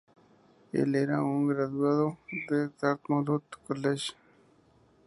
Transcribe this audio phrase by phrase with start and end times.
[0.73, 2.17] Él era un graduado
[2.49, 4.13] de "Dartmouth College".